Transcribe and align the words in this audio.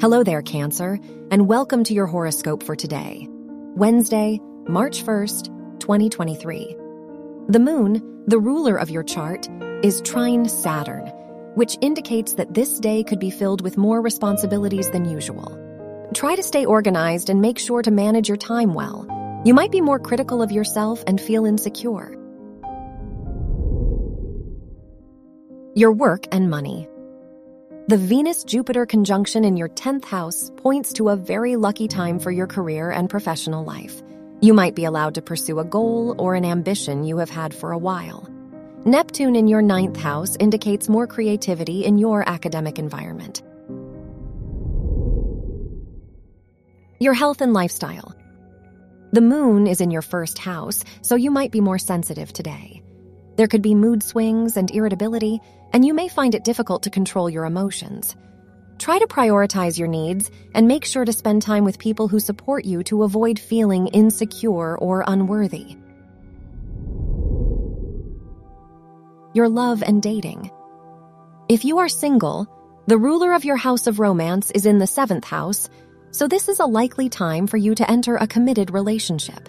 Hello 0.00 0.22
there, 0.22 0.42
Cancer, 0.42 1.00
and 1.32 1.48
welcome 1.48 1.82
to 1.82 1.92
your 1.92 2.06
horoscope 2.06 2.62
for 2.62 2.76
today, 2.76 3.26
Wednesday, 3.74 4.38
March 4.68 5.04
1st, 5.04 5.80
2023. 5.80 6.76
The 7.48 7.58
moon, 7.58 8.22
the 8.28 8.38
ruler 8.38 8.76
of 8.76 8.90
your 8.90 9.02
chart, 9.02 9.48
is 9.82 10.00
trine 10.02 10.48
Saturn, 10.48 11.08
which 11.56 11.76
indicates 11.80 12.34
that 12.34 12.54
this 12.54 12.78
day 12.78 13.02
could 13.02 13.18
be 13.18 13.28
filled 13.28 13.60
with 13.60 13.76
more 13.76 14.00
responsibilities 14.00 14.88
than 14.90 15.04
usual. 15.04 15.58
Try 16.14 16.36
to 16.36 16.44
stay 16.44 16.64
organized 16.64 17.28
and 17.28 17.40
make 17.40 17.58
sure 17.58 17.82
to 17.82 17.90
manage 17.90 18.28
your 18.28 18.36
time 18.36 18.74
well. 18.74 19.04
You 19.44 19.52
might 19.52 19.72
be 19.72 19.80
more 19.80 19.98
critical 19.98 20.42
of 20.42 20.52
yourself 20.52 21.02
and 21.08 21.20
feel 21.20 21.44
insecure. 21.44 22.12
Your 25.74 25.90
work 25.90 26.28
and 26.30 26.48
money. 26.48 26.86
The 27.88 27.96
Venus 27.96 28.44
Jupiter 28.44 28.84
conjunction 28.84 29.46
in 29.46 29.56
your 29.56 29.70
10th 29.70 30.04
house 30.04 30.52
points 30.58 30.92
to 30.92 31.08
a 31.08 31.16
very 31.16 31.56
lucky 31.56 31.88
time 31.88 32.18
for 32.18 32.30
your 32.30 32.46
career 32.46 32.90
and 32.90 33.08
professional 33.08 33.64
life. 33.64 34.02
You 34.42 34.52
might 34.52 34.74
be 34.74 34.84
allowed 34.84 35.14
to 35.14 35.22
pursue 35.22 35.58
a 35.58 35.64
goal 35.64 36.14
or 36.18 36.34
an 36.34 36.44
ambition 36.44 37.02
you 37.04 37.16
have 37.16 37.30
had 37.30 37.54
for 37.54 37.72
a 37.72 37.78
while. 37.78 38.28
Neptune 38.84 39.34
in 39.34 39.48
your 39.48 39.62
ninth 39.62 39.96
house 39.96 40.36
indicates 40.38 40.90
more 40.90 41.06
creativity 41.06 41.82
in 41.82 41.96
your 41.96 42.28
academic 42.28 42.78
environment. 42.78 43.40
Your 47.00 47.14
health 47.14 47.40
and 47.40 47.54
lifestyle. 47.54 48.14
The 49.12 49.22
moon 49.22 49.66
is 49.66 49.80
in 49.80 49.90
your 49.90 50.02
first 50.02 50.38
house, 50.38 50.84
so 51.00 51.14
you 51.14 51.30
might 51.30 51.52
be 51.52 51.62
more 51.62 51.78
sensitive 51.78 52.34
today. 52.34 52.77
There 53.38 53.46
could 53.46 53.62
be 53.62 53.76
mood 53.76 54.02
swings 54.02 54.56
and 54.56 54.68
irritability, 54.68 55.40
and 55.72 55.84
you 55.84 55.94
may 55.94 56.08
find 56.08 56.34
it 56.34 56.42
difficult 56.42 56.82
to 56.82 56.90
control 56.90 57.30
your 57.30 57.44
emotions. 57.44 58.16
Try 58.78 58.98
to 58.98 59.06
prioritize 59.06 59.78
your 59.78 59.86
needs 59.86 60.28
and 60.56 60.66
make 60.66 60.84
sure 60.84 61.04
to 61.04 61.12
spend 61.12 61.42
time 61.42 61.62
with 61.62 61.78
people 61.78 62.08
who 62.08 62.18
support 62.18 62.64
you 62.64 62.82
to 62.82 63.04
avoid 63.04 63.38
feeling 63.38 63.86
insecure 63.88 64.76
or 64.76 65.04
unworthy. 65.06 65.76
Your 69.34 69.48
love 69.48 69.84
and 69.84 70.02
dating. 70.02 70.50
If 71.48 71.64
you 71.64 71.78
are 71.78 71.88
single, 71.88 72.48
the 72.88 72.98
ruler 72.98 73.34
of 73.34 73.44
your 73.44 73.56
house 73.56 73.86
of 73.86 74.00
romance 74.00 74.50
is 74.50 74.66
in 74.66 74.78
the 74.78 74.86
seventh 74.88 75.24
house, 75.24 75.68
so 76.10 76.26
this 76.26 76.48
is 76.48 76.58
a 76.58 76.66
likely 76.66 77.08
time 77.08 77.46
for 77.46 77.56
you 77.56 77.76
to 77.76 77.88
enter 77.88 78.16
a 78.16 78.26
committed 78.26 78.72
relationship. 78.72 79.48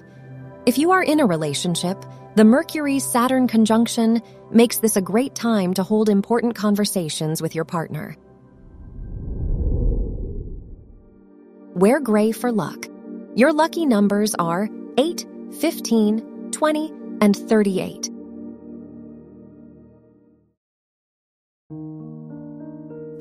If 0.70 0.78
you 0.78 0.92
are 0.92 1.02
in 1.02 1.20
a 1.20 1.26
relationship, 1.26 2.06
the 2.36 2.46
Mercury 2.46 3.00
Saturn 3.00 3.48
conjunction 3.48 4.22
makes 4.52 4.78
this 4.78 4.98
a 4.98 5.02
great 5.02 5.34
time 5.34 5.74
to 5.74 5.82
hold 5.82 6.10
important 6.10 6.54
conversations 6.54 7.42
with 7.42 7.56
your 7.56 7.66
partner. 7.66 8.16
Wear 11.74 12.00
gray 12.00 12.32
for 12.32 12.52
luck. 12.52 12.86
Your 13.34 13.52
lucky 13.52 13.88
numbers 13.88 14.36
are 14.36 14.70
8, 15.00 15.26
15, 15.60 16.52
20, 16.52 16.94
and 17.22 17.36
38. 17.36 18.12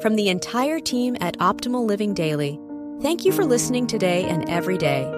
From 0.03 0.17
the 0.17 0.29
entire 0.29 0.81
team 0.81 1.17
at 1.23 1.39
Optimal 1.39 1.87
Living 1.87 2.13
Daily, 2.13 2.61
thank 3.01 3.25
you 3.25 3.33
for 3.33 3.47
listening 3.47 3.87
today 3.87 4.25
and 4.25 4.47
every 4.51 4.77
day. 4.77 5.18